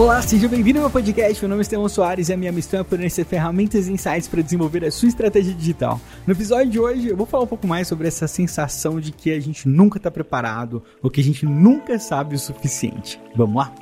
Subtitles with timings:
[0.00, 1.42] Olá, seja bem-vindo ao meu podcast.
[1.42, 4.40] Meu nome é Estevão Soares e a minha missão é fornecer ferramentas e insights para
[4.40, 6.00] desenvolver a sua estratégia digital.
[6.26, 9.30] No episódio de hoje, eu vou falar um pouco mais sobre essa sensação de que
[9.30, 13.20] a gente nunca está preparado ou que a gente nunca sabe o suficiente.
[13.36, 13.74] Vamos lá?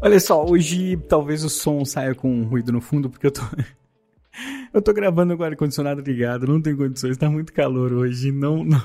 [0.00, 3.42] Olha só, hoje talvez o som saia com um ruído no fundo, porque eu tô.
[4.72, 8.62] eu tô gravando com o ar-condicionado ligado, não tem condições, tá muito calor hoje, não.
[8.62, 8.80] não...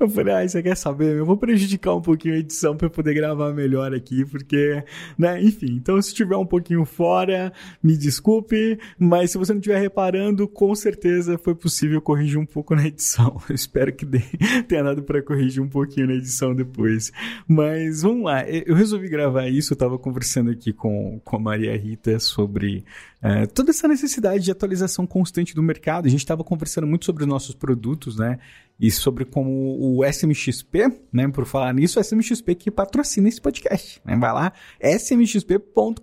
[0.00, 1.16] Eu falei, ah, você quer saber?
[1.16, 4.82] Eu vou prejudicar um pouquinho a edição para eu poder gravar melhor aqui, porque,
[5.18, 5.76] né, enfim.
[5.76, 7.52] Então, se tiver um pouquinho fora,
[7.82, 12.74] me desculpe, mas se você não estiver reparando, com certeza foi possível corrigir um pouco
[12.74, 13.40] na edição.
[13.48, 14.22] Eu espero que dê,
[14.68, 17.12] tenha dado para corrigir um pouquinho na edição depois.
[17.46, 21.76] Mas vamos lá, eu resolvi gravar isso, eu tava conversando aqui com, com a Maria
[21.76, 22.84] Rita sobre
[23.22, 26.06] é, toda essa necessidade de atualização constante do mercado.
[26.06, 28.38] A gente estava conversando muito sobre os nossos produtos, né?
[28.80, 31.28] E sobre como o SMXP, né?
[31.28, 34.00] Por falar nisso, o SMXP que patrocina esse podcast.
[34.04, 34.16] Né?
[34.16, 35.98] Vai lá, smxp.com.br,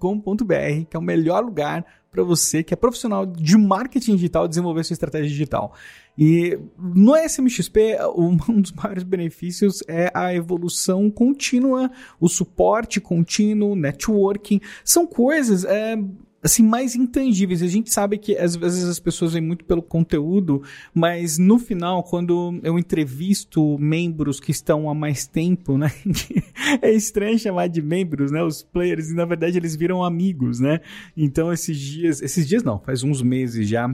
[0.89, 4.94] que é o melhor lugar para você que é profissional de marketing digital desenvolver sua
[4.94, 5.73] estratégia digital.
[6.17, 14.59] E no SMXP, um dos maiores benefícios é a evolução contínua, o suporte contínuo, networking.
[14.83, 15.95] São coisas é,
[16.48, 17.62] assim, mais intangíveis.
[17.62, 22.04] A gente sabe que às vezes as pessoas vêm muito pelo conteúdo, mas no final,
[22.04, 25.92] quando eu entrevisto membros que estão há mais tempo, né?
[26.81, 28.42] é estranho chamar de membros, né?
[28.42, 30.80] Os players, e na verdade eles viram amigos, né?
[31.16, 33.94] Então esses dias, esses dias não, faz uns meses já,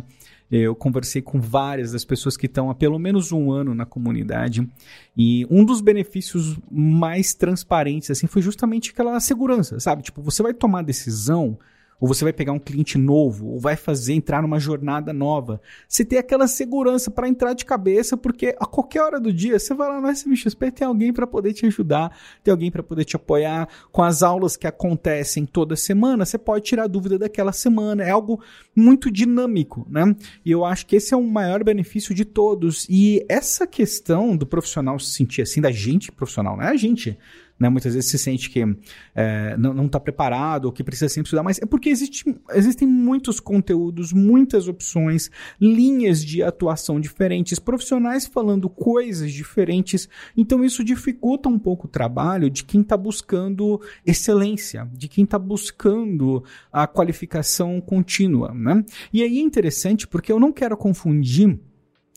[0.52, 4.70] eu conversei com várias das pessoas que estão há pelo menos um ano na comunidade
[5.18, 10.04] e um dos benefícios mais transparentes assim foi justamente aquela segurança, sabe?
[10.04, 11.58] Tipo, você vai tomar decisão
[12.04, 15.62] ou você vai pegar um cliente novo, ou vai fazer entrar numa jornada nova.
[15.88, 19.74] Você tem aquela segurança para entrar de cabeça, porque a qualquer hora do dia você
[19.74, 22.14] vai lá no SMXP tem alguém para poder te ajudar,
[22.44, 23.70] tem alguém para poder te apoiar.
[23.90, 28.04] Com as aulas que acontecem toda semana, você pode tirar dúvida daquela semana.
[28.04, 28.44] É algo
[28.76, 30.14] muito dinâmico, né?
[30.44, 32.86] E eu acho que esse é o maior benefício de todos.
[32.90, 37.18] E essa questão do profissional se sentir assim, da gente profissional, não é a gente
[37.60, 37.70] né?
[37.70, 38.64] Muitas vezes se sente que
[39.16, 43.40] é, não está preparado ou que precisa sempre estudar, mas é porque existe, existem muitos
[43.40, 51.60] conteúdos, muitas opções, linhas de atuação diferentes, profissionais falando coisas diferentes, então isso dificulta um
[51.60, 58.54] pouco o trabalho de quem está buscando excelência, de quem está buscando a qualificação contínua,
[58.54, 58.84] né?
[59.12, 61.60] E aí é interessante porque eu não quero confundir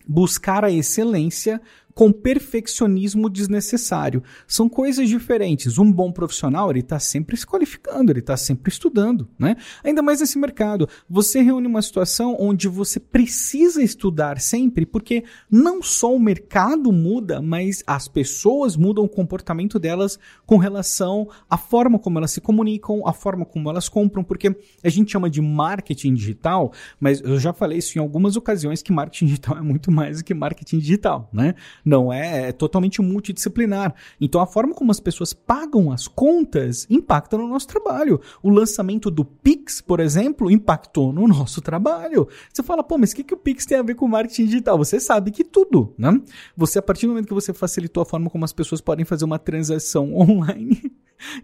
[0.07, 1.61] buscar a excelência
[1.97, 4.23] com perfeccionismo desnecessário.
[4.47, 5.79] São coisas diferentes.
[5.79, 9.57] Um bom profissional, ele está sempre se qualificando, ele está sempre estudando, né?
[9.83, 10.87] Ainda mais nesse mercado.
[11.09, 17.41] Você reúne uma situação onde você precisa estudar sempre, porque não só o mercado muda,
[17.41, 23.09] mas as pessoas mudam o comportamento delas com relação à forma como elas se comunicam,
[23.09, 24.55] a forma como elas compram, porque
[24.85, 28.93] a gente chama de marketing digital, mas eu já falei isso em algumas ocasiões que
[28.93, 31.55] marketing digital é muito mais do que marketing digital, né?
[31.87, 33.95] Não é, é totalmente multidisciplinar.
[34.21, 38.21] Então a forma como as pessoas pagam as contas impacta no nosso trabalho.
[38.43, 42.27] O lançamento do Pix, por exemplo, impactou no nosso trabalho.
[42.53, 44.77] Você fala, pô, mas o que, que o Pix tem a ver com marketing digital?
[44.77, 46.21] Você sabe que tudo, né?
[46.57, 49.25] Você, a partir do momento que você facilitou a forma como as pessoas podem fazer
[49.25, 50.93] uma transação online,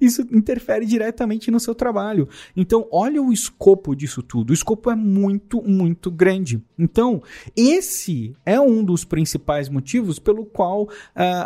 [0.00, 2.28] isso interfere diretamente no seu trabalho.
[2.56, 4.50] Então, olha o escopo disso tudo.
[4.50, 6.62] O escopo é muito, muito grande.
[6.78, 7.22] Então,
[7.56, 10.88] esse é um dos principais motivos pelo qual, uh,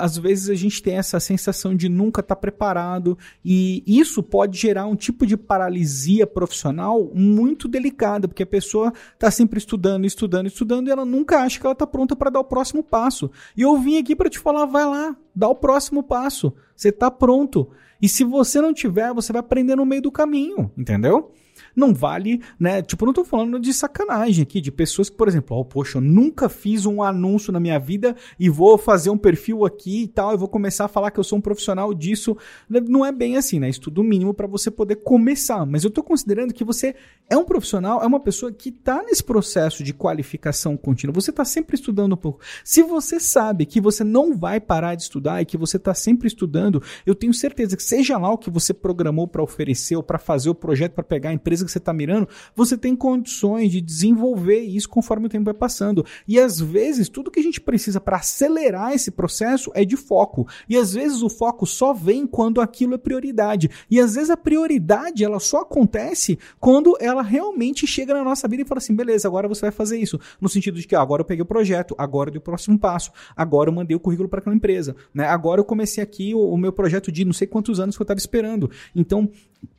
[0.01, 4.59] às vezes, a gente tem essa sensação de nunca estar tá preparado, e isso pode
[4.59, 10.47] gerar um tipo de paralisia profissional muito delicada, porque a pessoa está sempre estudando, estudando,
[10.47, 13.31] estudando, e ela nunca acha que ela está pronta para dar o próximo passo.
[13.57, 16.55] E eu vim aqui para te falar: vai lá, dá o próximo passo.
[16.75, 17.69] Você está pronto.
[18.01, 21.31] E se você não tiver, você vai aprender no meio do caminho, entendeu?
[21.75, 22.83] Não vale, né?
[22.83, 26.03] Tipo, não tô falando de sacanagem aqui, de pessoas que, por exemplo, oh, poxa, eu
[26.03, 30.33] nunca fiz um anúncio na minha vida e vou fazer um perfil aqui e tal,
[30.33, 32.37] eu vou começar a falar que eu sou um profissional disso.
[32.69, 33.69] Não é bem assim, né?
[33.69, 35.65] Estudo mínimo para você poder começar.
[35.67, 36.95] Mas eu tô considerando que você
[37.29, 41.15] é um profissional, é uma pessoa que tá nesse processo de qualificação contínua.
[41.15, 42.41] Você tá sempre estudando um pouco.
[42.65, 46.29] Se você sabe que você não vai parar de estudar e que você tá sempre
[46.29, 50.19] estudando, eu tenho certeza que seja lá o que você programou para oferecer ou para
[50.19, 54.59] fazer o projeto para pegar empresa que você está mirando, você tem condições de desenvolver
[54.59, 56.05] isso conforme o tempo vai passando.
[56.27, 60.49] E às vezes, tudo que a gente precisa para acelerar esse processo é de foco.
[60.69, 63.71] E às vezes o foco só vem quando aquilo é prioridade.
[63.89, 68.63] E às vezes a prioridade ela só acontece quando ela realmente chega na nossa vida
[68.63, 70.19] e fala assim: beleza, agora você vai fazer isso.
[70.41, 72.77] No sentido de que ah, agora eu peguei o projeto, agora eu dei o próximo
[72.79, 75.27] passo, agora eu mandei o currículo para aquela empresa, né?
[75.27, 78.05] agora eu comecei aqui o, o meu projeto de não sei quantos anos que eu
[78.05, 78.71] estava esperando.
[78.95, 79.31] Então,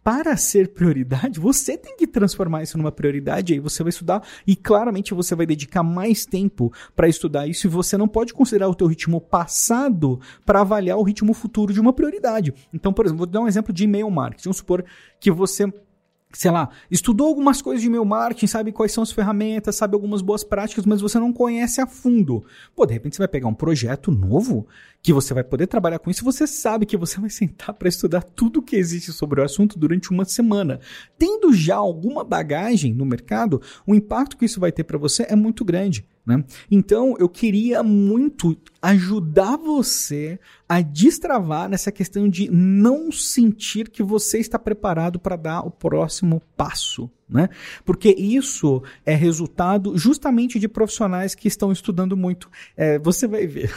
[0.04, 4.56] para ser prioridade, você tem que transformar isso numa prioridade, aí você vai estudar e
[4.56, 8.76] claramente você vai dedicar mais tempo para estudar isso e você não pode considerar o
[8.76, 12.54] teu ritmo passado para avaliar o ritmo futuro de uma prioridade.
[12.74, 14.46] Então, por exemplo, vou dar um exemplo de e-mail marketing.
[14.46, 14.86] Vamos supor
[15.20, 15.70] que você
[16.34, 20.22] sei lá, estudou algumas coisas de e-mail marketing, sabe quais são as ferramentas, sabe algumas
[20.22, 22.44] boas práticas, mas você não conhece a fundo.
[22.76, 24.68] Pô, de repente você vai pegar um projeto novo
[25.02, 28.24] que você vai poder trabalhar com isso, você sabe que você vai sentar para estudar
[28.24, 30.80] tudo que existe sobre o assunto durante uma semana.
[31.18, 35.36] Tendo já alguma bagagem no mercado, o impacto que isso vai ter para você é
[35.36, 36.06] muito grande.
[36.28, 36.44] Né?
[36.70, 40.38] Então, eu queria muito ajudar você
[40.68, 46.42] a destravar nessa questão de não sentir que você está preparado para dar o próximo
[46.58, 47.10] passo.
[47.30, 47.48] Né?
[47.86, 52.50] Porque isso é resultado justamente de profissionais que estão estudando muito.
[52.76, 53.74] É, você vai ver.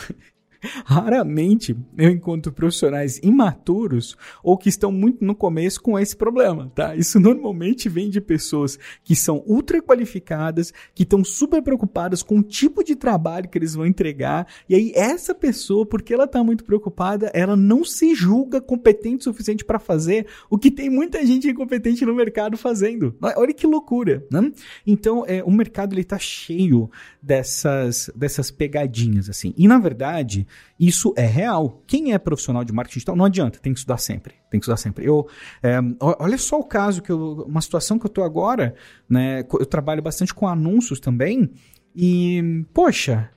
[0.84, 6.94] Raramente eu encontro profissionais imaturos ou que estão muito no começo com esse problema, tá?
[6.94, 12.42] Isso normalmente vem de pessoas que são ultra qualificadas, que estão super preocupadas com o
[12.42, 16.64] tipo de trabalho que eles vão entregar, e aí essa pessoa, porque ela está muito
[16.64, 21.48] preocupada, ela não se julga competente o suficiente para fazer o que tem muita gente
[21.48, 23.16] incompetente no mercado fazendo.
[23.36, 24.52] Olha que loucura, né?
[24.86, 26.90] Então, é, o mercado ele tá cheio
[27.22, 29.54] dessas dessas pegadinhas assim.
[29.56, 30.46] E na verdade,
[30.78, 31.82] isso é real.
[31.86, 34.34] Quem é profissional de marketing digital não adianta, tem que estudar sempre.
[34.50, 35.06] Tem que estudar sempre.
[35.06, 35.28] Eu,
[35.62, 38.74] é, olha só o caso que eu, uma situação que eu estou agora,
[39.08, 39.40] né?
[39.52, 41.50] Eu trabalho bastante com anúncios também
[41.94, 43.30] e poxa,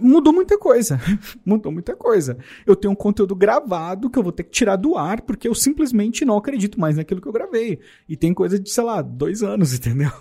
[0.00, 1.00] mudou muita coisa.
[1.44, 2.38] mudou muita coisa.
[2.66, 5.54] Eu tenho um conteúdo gravado que eu vou ter que tirar do ar porque eu
[5.54, 7.80] simplesmente não acredito mais naquilo que eu gravei.
[8.08, 10.12] E tem coisa de, sei lá, dois anos, entendeu?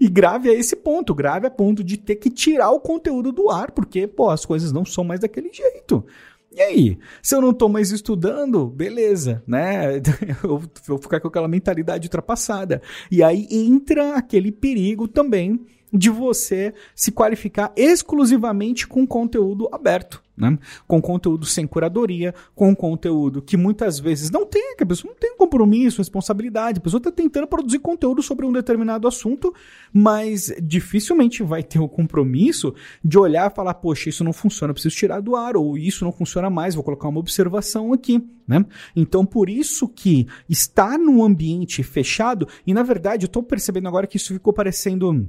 [0.00, 3.50] E grave a esse ponto, grave a ponto de ter que tirar o conteúdo do
[3.50, 6.04] ar, porque, pô, as coisas não são mais daquele jeito.
[6.54, 10.02] E aí, se eu não estou mais estudando, beleza, né?
[10.44, 12.82] Eu vou ficar com aquela mentalidade ultrapassada.
[13.10, 20.22] E aí entra aquele perigo também de você se qualificar exclusivamente com conteúdo aberto.
[20.34, 20.58] Né?
[20.88, 25.18] Com conteúdo sem curadoria, com conteúdo que muitas vezes não tem, que a pessoa não
[25.18, 29.54] tem compromisso, responsabilidade, a pessoa está tentando produzir conteúdo sobre um determinado assunto,
[29.92, 32.74] mas dificilmente vai ter o compromisso
[33.04, 36.10] de olhar e falar, poxa, isso não funciona, preciso tirar do ar, ou isso não
[36.10, 38.26] funciona mais, vou colocar uma observação aqui.
[38.48, 38.64] Né?
[38.96, 44.06] Então, por isso que estar num ambiente fechado, e na verdade eu estou percebendo agora
[44.06, 45.28] que isso ficou parecendo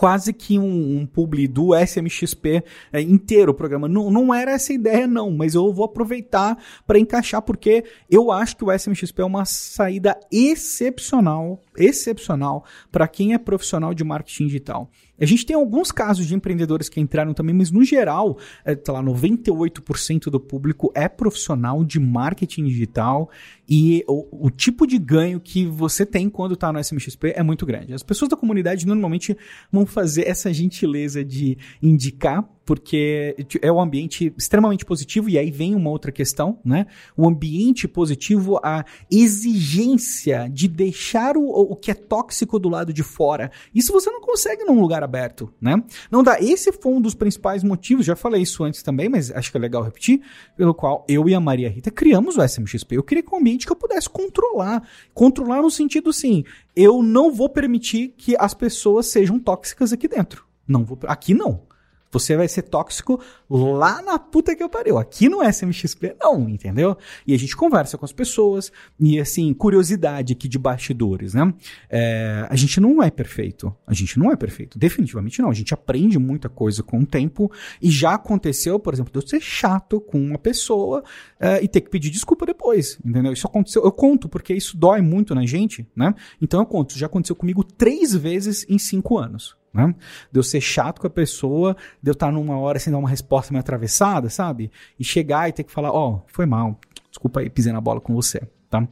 [0.00, 3.86] quase que um, um publi do SMXP é, inteiro o programa.
[3.86, 6.56] Não, não era essa ideia, não, mas eu vou aproveitar
[6.86, 13.34] para encaixar, porque eu acho que o SMXP é uma saída excepcional, excepcional para quem
[13.34, 14.90] é profissional de marketing digital.
[15.20, 18.92] A gente tem alguns casos de empreendedores que entraram também, mas no geral, é, tá
[18.92, 23.30] lá, 98% do público é profissional de marketing digital
[23.68, 27.64] e o, o, tipo de ganho que você tem quando está no SMXP é muito
[27.66, 27.92] grande.
[27.92, 29.36] As pessoas da comunidade normalmente
[29.70, 35.74] vão fazer essa gentileza de indicar porque é um ambiente extremamente positivo, e aí vem
[35.74, 36.86] uma outra questão, né?
[37.16, 43.02] O ambiente positivo, a exigência de deixar o, o que é tóxico do lado de
[43.02, 43.50] fora.
[43.74, 45.82] Isso você não consegue num lugar aberto, né?
[46.10, 46.40] Não dá.
[46.40, 49.60] Esse foi um dos principais motivos, já falei isso antes também, mas acho que é
[49.60, 50.20] legal repetir,
[50.56, 52.94] pelo qual eu e a Maria Rita criamos o SMXP.
[52.94, 54.86] Eu queria que um ambiente que eu pudesse controlar.
[55.12, 56.44] Controlar no sentido assim,
[56.76, 60.44] eu não vou permitir que as pessoas sejam tóxicas aqui dentro.
[60.66, 61.62] Não vou, aqui não.
[62.12, 64.98] Você vai ser tóxico lá na puta que eu pariu.
[64.98, 66.96] Aqui no SMXP não, entendeu?
[67.26, 71.52] E a gente conversa com as pessoas e assim, curiosidade aqui de bastidores, né?
[71.88, 73.74] É, a gente não é perfeito.
[73.86, 74.78] A gente não é perfeito.
[74.78, 75.50] Definitivamente não.
[75.50, 77.50] A gente aprende muita coisa com o tempo
[77.80, 81.04] e já aconteceu, por exemplo, de eu ser chato com uma pessoa
[81.38, 83.32] é, e ter que pedir desculpa depois, entendeu?
[83.32, 83.84] Isso aconteceu.
[83.84, 86.14] Eu conto porque isso dói muito na gente, né?
[86.40, 86.98] Então eu conto.
[86.98, 89.59] Já aconteceu comigo três vezes em cinco anos.
[89.72, 89.94] Né?
[90.32, 93.08] De eu ser chato com a pessoa, de eu estar numa hora sem dar uma
[93.08, 94.70] resposta meio atravessada, sabe?
[94.98, 98.00] E chegar e ter que falar, ó, oh, foi mal, desculpa aí, pisei na bola
[98.00, 98.86] com você, tá?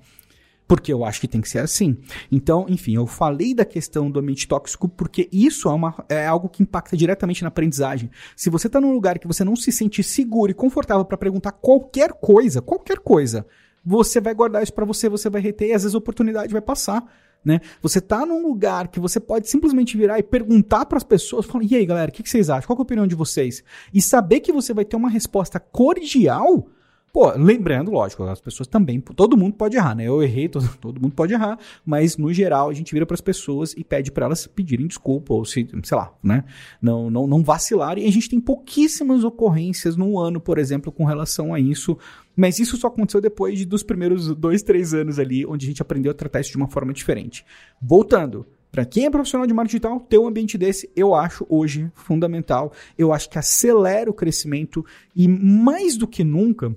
[0.68, 1.96] Porque eu acho que tem que ser assim.
[2.30, 6.48] Então, enfim, eu falei da questão do ambiente tóxico porque isso é, uma, é algo
[6.48, 8.10] que impacta diretamente na aprendizagem.
[8.36, 11.52] Se você está num lugar que você não se sente seguro e confortável para perguntar
[11.52, 13.46] qualquer coisa, qualquer coisa,
[13.82, 16.60] você vai guardar isso para você, você vai reter e às vezes a oportunidade vai
[16.60, 17.02] passar
[17.48, 17.60] né?
[17.80, 21.64] Você tá num lugar que você pode simplesmente virar e perguntar para as pessoas, falar,
[21.64, 22.66] e aí, galera, o que, que vocês acham?
[22.66, 23.64] Qual é a opinião de vocês?
[23.92, 26.68] E saber que você vai ter uma resposta cordial
[27.12, 30.04] Pô, lembrando, lógico, as pessoas também, todo mundo pode errar, né?
[30.04, 33.20] Eu errei, todo, todo mundo pode errar, mas no geral a gente vira para as
[33.20, 36.44] pessoas e pede para elas pedirem desculpa ou se, sei lá, né?
[36.80, 38.04] Não, não, não vacilarem.
[38.04, 41.96] E a gente tem pouquíssimas ocorrências no ano, por exemplo, com relação a isso.
[42.36, 45.82] Mas isso só aconteceu depois de, dos primeiros dois, três anos ali, onde a gente
[45.82, 47.44] aprendeu a tratar isso de uma forma diferente.
[47.80, 51.90] Voltando, para quem é profissional de marketing digital, ter um ambiente desse, eu acho hoje
[51.94, 52.72] fundamental.
[52.96, 54.84] Eu acho que acelera o crescimento
[55.16, 56.76] e mais do que nunca,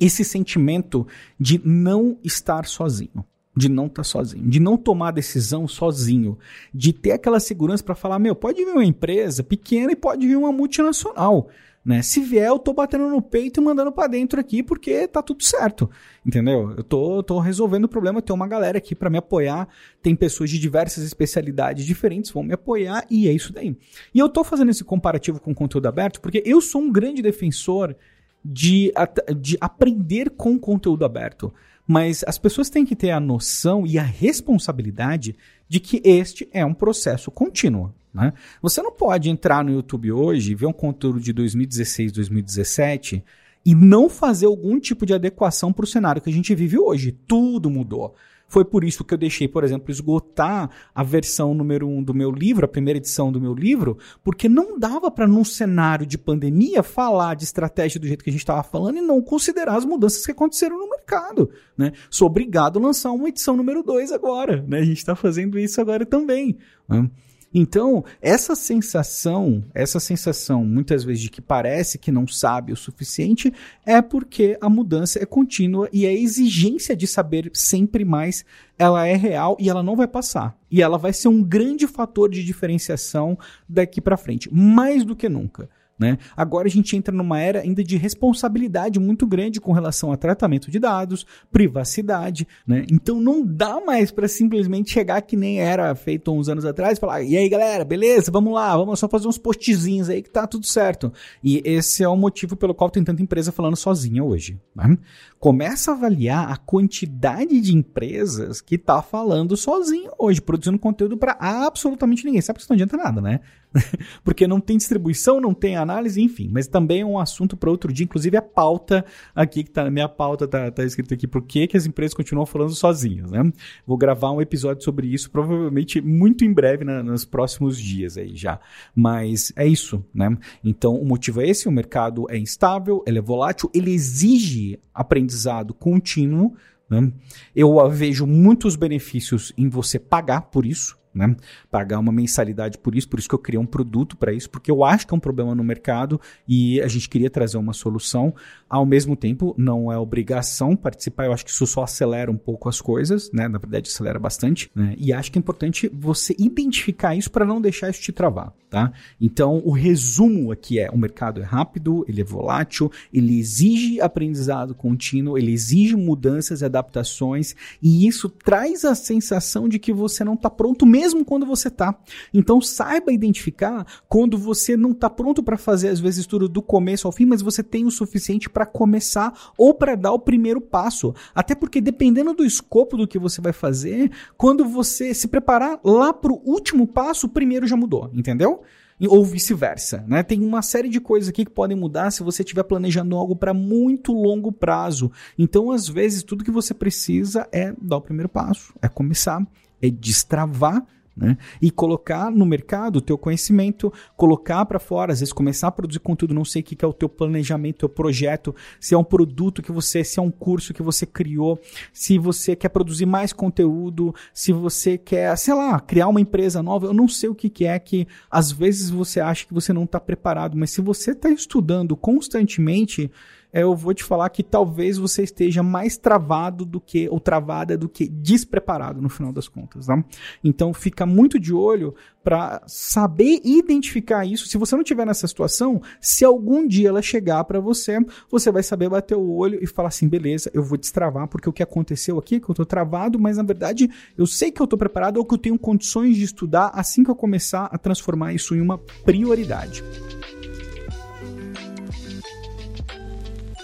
[0.00, 1.06] esse sentimento
[1.38, 3.24] de não estar sozinho,
[3.56, 6.38] de não estar sozinho, de não tomar decisão sozinho,
[6.72, 10.36] de ter aquela segurança para falar, meu, pode vir uma empresa pequena e pode vir
[10.36, 11.48] uma multinacional.
[11.82, 12.02] Né?
[12.02, 15.42] Se vier, eu tô batendo no peito e mandando para dentro aqui porque tá tudo
[15.42, 15.88] certo,
[16.24, 16.74] entendeu?
[16.76, 19.66] Eu tô, tô resolvendo o problema, tem uma galera aqui para me apoiar,
[20.02, 23.74] tem pessoas de diversas especialidades diferentes vão me apoiar e é isso daí.
[24.14, 27.96] E eu tô fazendo esse comparativo com conteúdo aberto porque eu sou um grande defensor
[28.44, 28.92] de,
[29.38, 31.52] de aprender com conteúdo aberto.
[31.86, 35.36] Mas as pessoas têm que ter a noção e a responsabilidade
[35.68, 37.92] de que este é um processo contínuo.
[38.12, 38.32] Né?
[38.62, 43.24] Você não pode entrar no YouTube hoje, ver um conteúdo de 2016, 2017
[43.64, 47.12] e não fazer algum tipo de adequação para o cenário que a gente vive hoje.
[47.26, 48.14] Tudo mudou.
[48.50, 52.12] Foi por isso que eu deixei, por exemplo, esgotar a versão número 1 um do
[52.12, 56.18] meu livro, a primeira edição do meu livro, porque não dava para, num cenário de
[56.18, 59.84] pandemia, falar de estratégia do jeito que a gente estava falando e não considerar as
[59.84, 61.48] mudanças que aconteceram no mercado.
[61.78, 61.92] Né?
[62.10, 64.64] Sou obrigado a lançar uma edição número 2 agora.
[64.66, 64.80] Né?
[64.80, 66.58] A gente está fazendo isso agora também.
[66.88, 67.08] Né?
[67.52, 73.52] Então, essa sensação, essa sensação muitas vezes de que parece que não sabe o suficiente,
[73.84, 78.44] é porque a mudança é contínua e a exigência de saber sempre mais,
[78.78, 80.56] ela é real e ela não vai passar.
[80.70, 83.36] E ela vai ser um grande fator de diferenciação
[83.68, 85.68] daqui para frente, mais do que nunca.
[86.00, 86.16] Né?
[86.34, 90.70] Agora a gente entra numa era ainda de responsabilidade muito grande com relação a tratamento
[90.70, 92.86] de dados, privacidade, né?
[92.90, 97.00] Então não dá mais para simplesmente chegar que nem era feito uns anos atrás e
[97.00, 98.30] falar: "E aí, galera, beleza?
[98.30, 101.12] Vamos lá, vamos só fazer uns postzinhos aí que tá tudo certo".
[101.44, 104.96] E esse é o motivo pelo qual tem tanta empresa falando sozinha hoje, né?
[105.38, 111.36] Começa a avaliar a quantidade de empresas que tá falando sozinho hoje, produzindo conteúdo para
[111.38, 112.40] absolutamente ninguém.
[112.40, 113.40] Sabe que isso não adianta nada, né?
[114.24, 116.48] porque não tem distribuição, não tem análise, enfim.
[116.50, 120.08] Mas também é um assunto para outro dia, inclusive a pauta aqui, que tá minha
[120.08, 123.52] pauta, tá, tá escrito aqui, por que as empresas continuam falando sozinhas, né?
[123.86, 128.36] Vou gravar um episódio sobre isso, provavelmente muito em breve, na, nos próximos dias aí
[128.36, 128.60] já.
[128.94, 130.36] Mas é isso, né?
[130.64, 135.72] Então o motivo é esse, o mercado é instável, ele é volátil, ele exige aprendizado
[135.74, 136.54] contínuo,
[136.88, 137.12] né?
[137.54, 141.36] Eu vejo muitos benefícios em você pagar por isso, né?
[141.70, 144.70] Pagar uma mensalidade por isso, por isso que eu criei um produto para isso, porque
[144.70, 148.34] eu acho que é um problema no mercado e a gente queria trazer uma solução.
[148.68, 152.68] Ao mesmo tempo, não é obrigação participar, eu acho que isso só acelera um pouco
[152.68, 153.48] as coisas, né?
[153.48, 154.94] Na verdade, acelera bastante, né?
[154.96, 158.92] E acho que é importante você identificar isso para não deixar isso te travar, tá?
[159.20, 164.74] Então, o resumo aqui é: o mercado é rápido, ele é volátil, ele exige aprendizado
[164.74, 170.34] contínuo, ele exige mudanças e adaptações, e isso traz a sensação de que você não
[170.34, 171.94] está pronto mesmo mesmo quando você está.
[172.32, 177.06] Então saiba identificar quando você não está pronto para fazer às vezes tudo do começo
[177.06, 181.14] ao fim, mas você tem o suficiente para começar ou para dar o primeiro passo.
[181.34, 186.12] Até porque dependendo do escopo do que você vai fazer, quando você se preparar lá
[186.12, 188.62] para o último passo, o primeiro já mudou, entendeu?
[189.08, 190.22] ou vice-versa, né?
[190.22, 193.54] Tem uma série de coisas aqui que podem mudar se você estiver planejando algo para
[193.54, 195.10] muito longo prazo.
[195.38, 199.42] Então, às vezes, tudo que você precisa é dar o primeiro passo, é começar,
[199.82, 200.84] é destravar
[201.20, 201.36] né?
[201.60, 205.98] E colocar no mercado o teu conhecimento, colocar para fora, às vezes começar a produzir
[206.00, 209.04] conteúdo, não sei o que, que é o teu planejamento, teu projeto, se é um
[209.04, 211.60] produto que você, se é um curso que você criou,
[211.92, 216.86] se você quer produzir mais conteúdo, se você quer, sei lá, criar uma empresa nova,
[216.86, 219.84] eu não sei o que, que é que às vezes você acha que você não
[219.84, 223.10] está preparado, mas se você está estudando constantemente,
[223.52, 227.88] eu vou te falar que talvez você esteja mais travado do que, ou travada do
[227.88, 229.86] que despreparado no final das contas.
[229.86, 230.02] Tá?
[230.42, 234.46] Então fica muito de olho para saber identificar isso.
[234.46, 237.98] Se você não tiver nessa situação, se algum dia ela chegar para você,
[238.30, 241.52] você vai saber bater o olho e falar assim: beleza, eu vou destravar, porque o
[241.52, 244.64] que aconteceu aqui é que eu estou travado, mas na verdade eu sei que eu
[244.64, 248.32] estou preparado ou que eu tenho condições de estudar assim que eu começar a transformar
[248.32, 249.82] isso em uma prioridade.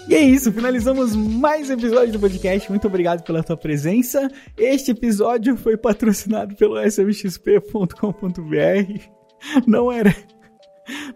[0.09, 2.69] E é isso, finalizamos mais episódio do podcast.
[2.69, 4.31] Muito obrigado pela tua presença.
[4.57, 7.97] Este episódio foi patrocinado pelo smxp.com.br.
[9.67, 10.15] Não era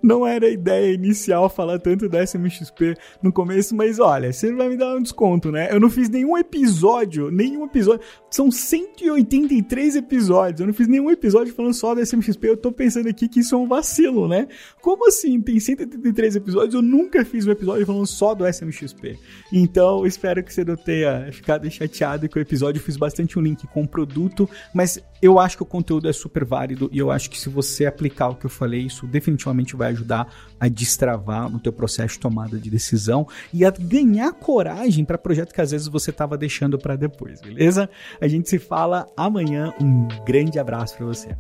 [0.02, 4.70] não era a ideia inicial falar tanto da SMXP no começo, mas olha, você vai
[4.70, 5.70] me dar um desconto, né?
[5.72, 8.02] Eu não fiz nenhum episódio, nenhum episódio.
[8.30, 10.62] São 183 episódios.
[10.62, 12.48] Eu não fiz nenhum episódio falando só da SMXP.
[12.48, 14.48] Eu tô pensando aqui que isso é um vacilo, né?
[14.82, 15.40] Como assim?
[15.42, 19.18] Tem 183 episódios, eu nunca fiz um episódio falando só do SMXP.
[19.52, 22.80] Então, espero que você não tenha ficado chateado com o episódio.
[22.80, 26.14] Eu fiz bastante um link com o produto, mas eu acho que o conteúdo é
[26.14, 29.61] super válido e eu acho que se você aplicar o que eu falei, isso definitivamente
[29.76, 30.28] vai ajudar
[30.60, 35.54] a destravar no teu processo de tomada de decisão e a ganhar coragem para projeto
[35.54, 37.90] que às vezes você estava deixando para depois, beleza?
[38.20, 39.74] A gente se fala amanhã.
[39.80, 41.36] Um grande abraço para você.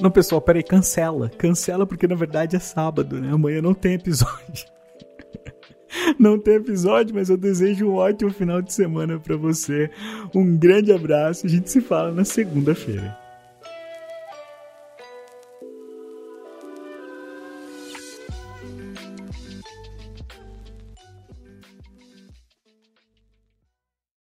[0.00, 1.30] Não, pessoal, peraí, cancela.
[1.30, 3.30] Cancela porque na verdade é sábado, né?
[3.32, 4.66] Amanhã não tem episódio.
[6.18, 9.90] não tem episódio, mas eu desejo um ótimo final de semana para você.
[10.34, 11.46] Um grande abraço.
[11.46, 13.23] A gente se fala na segunda-feira.